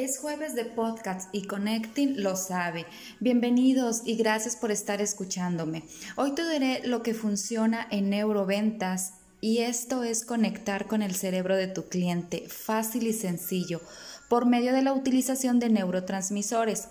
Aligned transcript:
Es 0.00 0.18
jueves 0.18 0.54
de 0.54 0.64
podcast 0.64 1.28
y 1.30 1.42
Connecting 1.42 2.22
lo 2.22 2.34
sabe. 2.34 2.86
Bienvenidos 3.18 4.00
y 4.06 4.16
gracias 4.16 4.56
por 4.56 4.70
estar 4.70 5.02
escuchándome. 5.02 5.84
Hoy 6.16 6.34
te 6.34 6.48
diré 6.48 6.80
lo 6.86 7.02
que 7.02 7.12
funciona 7.12 7.86
en 7.90 8.08
neuroventas 8.08 9.12
y 9.42 9.58
esto 9.58 10.02
es 10.02 10.24
conectar 10.24 10.86
con 10.86 11.02
el 11.02 11.14
cerebro 11.14 11.54
de 11.54 11.66
tu 11.66 11.90
cliente 11.90 12.48
fácil 12.48 13.06
y 13.08 13.12
sencillo 13.12 13.82
por 14.30 14.46
medio 14.46 14.72
de 14.72 14.80
la 14.80 14.94
utilización 14.94 15.58
de 15.58 15.68
neurotransmisores. 15.68 16.88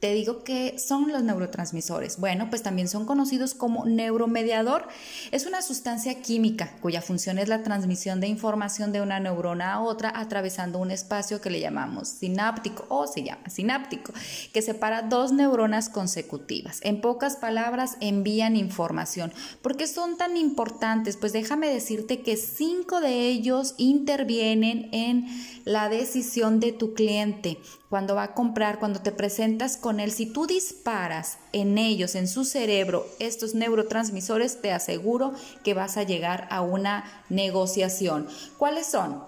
Te 0.00 0.14
digo 0.14 0.44
que 0.44 0.78
son 0.78 1.12
los 1.12 1.22
neurotransmisores. 1.22 2.18
Bueno, 2.18 2.48
pues 2.48 2.62
también 2.62 2.88
son 2.88 3.04
conocidos 3.04 3.52
como 3.52 3.84
neuromediador. 3.84 4.88
Es 5.30 5.44
una 5.44 5.60
sustancia 5.60 6.22
química 6.22 6.72
cuya 6.80 7.02
función 7.02 7.38
es 7.38 7.48
la 7.48 7.62
transmisión 7.62 8.18
de 8.18 8.26
información 8.26 8.92
de 8.92 9.02
una 9.02 9.20
neurona 9.20 9.74
a 9.74 9.80
otra 9.82 10.10
atravesando 10.18 10.78
un 10.78 10.90
espacio 10.90 11.42
que 11.42 11.50
le 11.50 11.60
llamamos 11.60 12.08
sináptico 12.08 12.86
o 12.88 13.06
se 13.06 13.24
llama 13.24 13.50
sináptico, 13.50 14.14
que 14.54 14.62
separa 14.62 15.02
dos 15.02 15.32
neuronas 15.32 15.90
consecutivas. 15.90 16.80
En 16.82 17.02
pocas 17.02 17.36
palabras, 17.36 17.98
envían 18.00 18.56
información. 18.56 19.34
¿Por 19.60 19.76
qué 19.76 19.86
son 19.86 20.16
tan 20.16 20.38
importantes? 20.38 21.18
Pues 21.18 21.34
déjame 21.34 21.68
decirte 21.68 22.22
que 22.22 22.38
cinco 22.38 23.02
de 23.02 23.28
ellos 23.28 23.74
intervienen 23.76 24.88
en 24.92 25.26
la 25.66 25.90
decisión 25.90 26.58
de 26.58 26.72
tu 26.72 26.94
cliente 26.94 27.58
cuando 27.90 28.14
va 28.14 28.22
a 28.22 28.34
comprar, 28.34 28.78
cuando 28.78 29.00
te 29.00 29.10
presentas 29.10 29.76
con 29.76 29.89
él, 29.98 30.12
si 30.12 30.26
tú 30.26 30.46
disparas 30.46 31.38
en 31.52 31.78
ellos, 31.78 32.14
en 32.14 32.28
su 32.28 32.44
cerebro, 32.44 33.06
estos 33.18 33.54
neurotransmisores, 33.54 34.60
te 34.60 34.70
aseguro 34.70 35.34
que 35.64 35.74
vas 35.74 35.96
a 35.96 36.04
llegar 36.04 36.46
a 36.50 36.60
una 36.60 37.24
negociación. 37.28 38.28
¿Cuáles 38.58 38.86
son? 38.86 39.24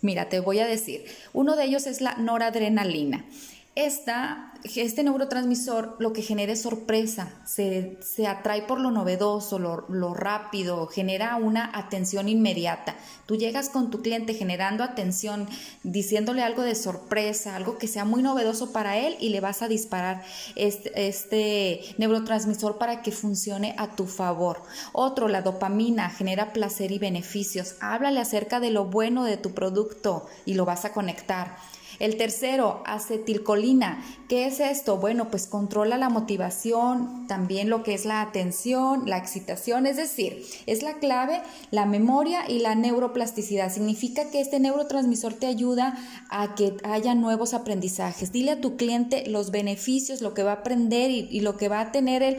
Mira, 0.00 0.30
te 0.30 0.40
voy 0.40 0.60
a 0.60 0.66
decir. 0.66 1.04
Uno 1.34 1.56
de 1.56 1.64
ellos 1.64 1.86
es 1.86 2.00
la 2.00 2.14
noradrenalina. 2.14 3.26
Esta 3.74 4.49
este 4.64 5.02
neurotransmisor 5.02 5.96
lo 5.98 6.12
que 6.12 6.22
genera 6.22 6.52
es 6.52 6.62
sorpresa, 6.62 7.30
se, 7.44 7.98
atrae 8.26 8.62
por 8.62 8.80
lo 8.80 8.90
novedoso, 8.90 9.58
lo, 9.58 10.14
rápido, 10.14 10.86
genera 10.86 11.36
una 11.36 11.70
atención 11.72 12.28
inmediata. 12.28 12.96
Tú 13.26 13.36
llegas 13.36 13.68
con 13.68 13.90
tu 13.90 14.02
cliente 14.02 14.34
generando 14.34 14.84
atención, 14.84 15.48
diciéndole 15.82 16.42
algo 16.42 16.62
de 16.62 16.74
sorpresa, 16.74 17.56
algo 17.56 17.78
que 17.78 17.86
sea 17.86 18.04
muy 18.04 18.22
novedoso 18.22 18.72
para 18.72 18.98
él 18.98 19.16
y 19.20 19.30
le 19.30 19.40
vas 19.40 19.62
a 19.62 19.68
disparar 19.68 20.22
este, 20.56 21.08
este 21.08 21.80
neurotransmisor 21.98 22.78
para 22.78 23.02
que 23.02 23.12
funcione 23.12 23.74
a 23.78 23.94
tu 23.94 24.06
favor. 24.06 24.62
Otro, 24.92 25.28
la 25.28 25.42
dopamina, 25.42 26.10
genera 26.10 26.52
placer 26.52 26.92
y 26.92 26.98
beneficios. 26.98 27.76
Háblale 27.80 28.20
acerca 28.20 28.60
de 28.60 28.70
lo 28.70 28.86
bueno 28.86 29.24
de 29.24 29.36
tu 29.36 29.52
producto 29.52 30.26
y 30.44 30.54
lo 30.54 30.64
vas 30.64 30.84
a 30.84 30.92
conectar. 30.92 31.56
El 32.00 32.16
tercero, 32.16 32.82
acetilcolina. 32.86 34.02
¿Qué 34.26 34.46
es 34.46 34.49
esto? 34.58 34.96
Bueno, 34.96 35.30
pues 35.30 35.46
controla 35.46 35.96
la 35.96 36.08
motivación, 36.08 37.26
también 37.28 37.70
lo 37.70 37.84
que 37.84 37.94
es 37.94 38.04
la 38.04 38.22
atención, 38.22 39.04
la 39.06 39.18
excitación, 39.18 39.86
es 39.86 39.96
decir, 39.96 40.44
es 40.66 40.82
la 40.82 40.94
clave, 40.94 41.42
la 41.70 41.86
memoria 41.86 42.50
y 42.50 42.58
la 42.58 42.74
neuroplasticidad. 42.74 43.72
Significa 43.72 44.30
que 44.30 44.40
este 44.40 44.58
neurotransmisor 44.58 45.34
te 45.34 45.46
ayuda 45.46 45.96
a 46.30 46.54
que 46.54 46.76
haya 46.82 47.14
nuevos 47.14 47.54
aprendizajes. 47.54 48.32
Dile 48.32 48.52
a 48.52 48.60
tu 48.60 48.76
cliente 48.76 49.28
los 49.28 49.50
beneficios, 49.50 50.22
lo 50.22 50.34
que 50.34 50.42
va 50.42 50.52
a 50.52 50.54
aprender 50.54 51.10
y, 51.10 51.40
lo 51.40 51.56
que 51.56 51.68
va 51.68 51.80
a 51.80 51.92
tener 51.92 52.22
el 52.22 52.38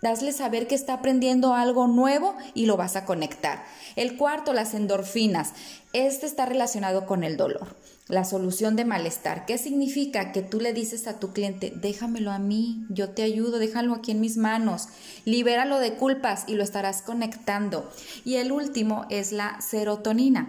Dasle 0.00 0.32
saber 0.32 0.68
que 0.68 0.76
está 0.76 0.94
aprendiendo 0.94 1.54
algo 1.54 1.88
nuevo 1.88 2.36
y 2.54 2.66
lo 2.66 2.76
vas 2.76 2.94
a 2.94 3.04
conectar. 3.04 3.64
El 3.96 4.16
cuarto, 4.16 4.52
las 4.52 4.74
endorfinas. 4.74 5.54
Este 5.92 6.26
está 6.26 6.46
relacionado 6.46 7.04
con 7.06 7.24
el 7.24 7.36
dolor, 7.36 7.76
la 8.06 8.24
solución 8.24 8.76
de 8.76 8.84
malestar. 8.84 9.44
¿Qué 9.44 9.58
significa? 9.58 10.30
Que 10.30 10.42
tú 10.42 10.60
le 10.60 10.72
dices 10.72 11.08
a 11.08 11.18
tu 11.18 11.32
cliente, 11.32 11.72
déjamelo 11.74 12.30
a 12.30 12.38
mí, 12.38 12.86
yo 12.90 13.10
te 13.10 13.22
ayudo, 13.22 13.58
déjalo 13.58 13.94
aquí 13.94 14.12
en 14.12 14.20
mis 14.20 14.36
manos, 14.36 14.88
libéralo 15.24 15.78
de 15.78 15.94
culpas 15.94 16.44
y 16.46 16.54
lo 16.54 16.62
estarás 16.62 17.02
conectando. 17.02 17.90
Y 18.24 18.36
el 18.36 18.52
último 18.52 19.06
es 19.10 19.32
la 19.32 19.60
serotonina. 19.60 20.48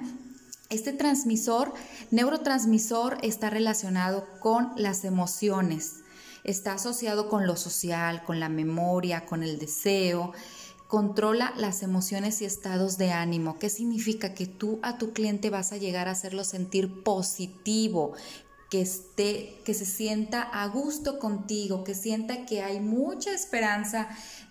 Este 0.69 0.93
transmisor, 0.93 1.73
neurotransmisor, 2.11 3.17
está 3.23 3.49
relacionado 3.49 4.27
con 4.39 4.71
las 4.75 5.03
emociones 5.03 6.03
está 6.43 6.73
asociado 6.73 7.29
con 7.29 7.47
lo 7.47 7.55
social, 7.55 8.23
con 8.23 8.39
la 8.39 8.49
memoria, 8.49 9.25
con 9.25 9.43
el 9.43 9.59
deseo. 9.59 10.33
Controla 10.87 11.53
las 11.57 11.83
emociones 11.83 12.41
y 12.41 12.45
estados 12.45 12.97
de 12.97 13.11
ánimo. 13.11 13.59
¿Qué 13.59 13.69
significa? 13.69 14.33
Que 14.33 14.47
tú 14.47 14.79
a 14.81 14.97
tu 14.97 15.13
cliente 15.13 15.49
vas 15.49 15.71
a 15.71 15.77
llegar 15.77 16.07
a 16.07 16.11
hacerlo 16.11 16.43
sentir 16.43 17.03
positivo, 17.03 18.13
que 18.69 18.81
esté, 18.81 19.61
que 19.65 19.73
se 19.73 19.85
sienta 19.85 20.41
a 20.41 20.67
gusto 20.67 21.19
contigo, 21.19 21.83
que 21.83 21.95
sienta 21.95 22.45
que 22.45 22.61
hay 22.61 22.79
mucha 22.79 23.33
esperanza 23.33 24.09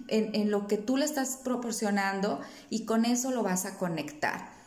en, 0.09 0.35
en 0.35 0.51
lo 0.51 0.67
que 0.67 0.77
tú 0.77 0.97
le 0.97 1.05
estás 1.05 1.39
proporcionando 1.43 2.41
y 2.69 2.85
con 2.85 3.05
eso 3.05 3.31
lo 3.31 3.43
vas 3.43 3.65
a 3.65 3.79
conectar. 3.79 4.58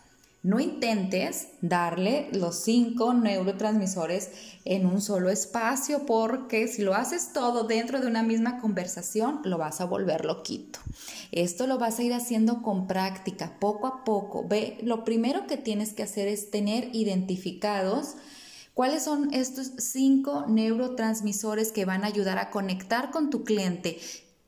No 0.43 0.59
intentes 0.59 1.49
darle 1.61 2.29
los 2.31 2.63
cinco 2.63 3.13
neurotransmisores 3.13 4.31
en 4.65 4.87
un 4.87 4.99
solo 4.99 5.29
espacio 5.29 6.05
porque 6.05 6.67
si 6.67 6.81
lo 6.81 6.95
haces 6.95 7.31
todo 7.31 7.65
dentro 7.65 8.01
de 8.01 8.07
una 8.07 8.23
misma 8.23 8.59
conversación, 8.59 9.41
lo 9.43 9.59
vas 9.59 9.81
a 9.81 9.85
volver 9.85 10.25
loquito. 10.25 10.79
Esto 11.31 11.67
lo 11.67 11.77
vas 11.77 11.99
a 11.99 12.03
ir 12.03 12.13
haciendo 12.13 12.63
con 12.63 12.87
práctica, 12.87 13.57
poco 13.59 13.85
a 13.85 14.03
poco. 14.03 14.47
Ve, 14.47 14.79
lo 14.81 15.03
primero 15.03 15.45
que 15.45 15.57
tienes 15.57 15.93
que 15.93 16.03
hacer 16.03 16.27
es 16.27 16.49
tener 16.49 16.89
identificados 16.93 18.15
¿Cuáles 18.73 19.03
son 19.03 19.33
estos 19.33 19.73
cinco 19.77 20.45
neurotransmisores 20.47 21.73
que 21.73 21.83
van 21.83 22.05
a 22.05 22.07
ayudar 22.07 22.37
a 22.37 22.49
conectar 22.49 23.11
con 23.11 23.29
tu 23.29 23.43
cliente? 23.43 23.99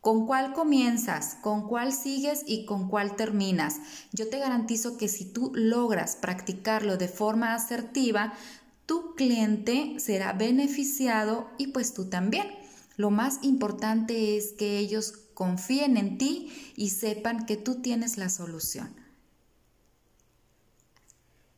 ¿Con 0.03 0.25
cuál 0.25 0.52
comienzas? 0.52 1.38
¿Con 1.41 1.66
cuál 1.69 1.94
sigues? 1.94 2.44
¿Y 2.46 2.66
con 2.66 2.90
cuál 2.90 3.16
terminas? 3.16 3.78
Yo 4.12 4.28
te 4.28 4.38
garantizo 4.38 4.97
que 4.97 5.08
si 5.08 5.24
tú 5.24 5.53
logras 5.56 6.18
practicarlo 6.18 6.97
de 6.97 7.08
forma 7.08 7.56
asertiva, 7.56 8.34
tu 8.86 9.16
cliente 9.16 9.96
será 10.00 10.34
beneficiado 10.34 11.50
y 11.58 11.68
pues 11.68 11.94
tú 11.94 12.09
también. 12.09 12.47
Lo 12.97 13.12
más 13.12 13.40
importante 13.44 14.36
es 14.36 14.52
que 14.52 14.78
ellos 14.78 15.13
confíen 15.36 15.96
en 15.96 16.18
ti 16.18 16.52
y 16.75 16.90
sepan 16.90 17.46
que 17.46 17.56
tú 17.56 17.75
tienes 17.75 18.18
la 18.18 18.28
solución. 18.28 19.03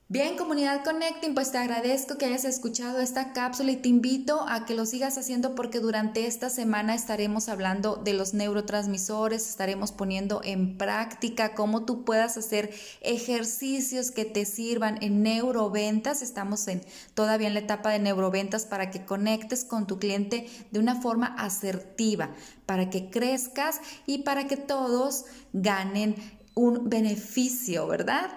Bien, 0.07 0.37
comunidad 0.37 0.83
Connecting, 0.83 1.33
pues 1.33 1.51
te 1.51 1.57
agradezco 1.57 2.19
que 2.19 2.25
hayas 2.25 2.45
escuchado 2.45 2.99
esta 2.99 3.33
cápsula 3.33 3.71
y 3.71 3.77
te 3.77 3.89
invito 3.89 4.45
a 4.47 4.63
que 4.67 4.75
lo 4.75 4.85
sigas 4.85 5.17
haciendo 5.17 5.55
porque 5.55 5.79
durante 5.79 6.27
esta 6.27 6.51
semana 6.51 6.93
estaremos 6.93 7.49
hablando 7.49 7.95
de 7.95 8.13
los 8.13 8.35
neurotransmisores, 8.35 9.49
estaremos 9.49 9.91
poniendo 9.91 10.41
en 10.43 10.77
práctica 10.77 11.55
cómo 11.55 11.85
tú 11.85 12.05
puedas 12.05 12.37
hacer 12.37 12.71
ejercicios 13.01 14.11
que 14.11 14.25
te 14.25 14.45
sirvan 14.45 15.01
en 15.01 15.23
neuroventas. 15.23 16.21
Estamos 16.21 16.67
en, 16.67 16.83
todavía 17.15 17.47
en 17.47 17.55
la 17.55 17.61
etapa 17.61 17.89
de 17.89 17.97
neuroventas 17.97 18.67
para 18.67 18.91
que 18.91 19.05
conectes 19.05 19.65
con 19.65 19.87
tu 19.87 19.97
cliente 19.97 20.47
de 20.69 20.79
una 20.79 21.01
forma 21.01 21.33
asertiva, 21.35 22.29
para 22.67 22.91
que 22.91 23.09
crezcas 23.09 23.81
y 24.05 24.19
para 24.19 24.45
que 24.45 24.57
todos 24.57 25.25
ganen 25.51 26.13
un 26.53 26.91
beneficio, 26.91 27.87
¿verdad? 27.87 28.29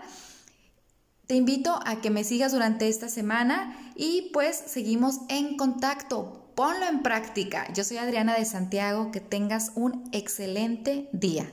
Te 1.29 1.35
invito 1.35 1.79
a 1.85 2.01
que 2.01 2.09
me 2.09 2.25
sigas 2.25 2.53
durante 2.53 2.89
esta 2.89 3.11
semana 3.11 3.77
y 3.95 4.31
pues 4.33 4.57
seguimos 4.57 5.21
en 5.29 5.59
contacto. 5.59 6.51
Ponlo 6.55 6.87
en 6.87 7.03
práctica. 7.03 7.71
Yo 7.75 7.85
soy 7.85 7.99
Adriana 7.99 8.35
de 8.35 8.47
Santiago. 8.47 9.13
Que 9.13 9.21
tengas 9.21 9.73
un 9.75 10.09
excelente 10.13 11.11
día. 11.13 11.53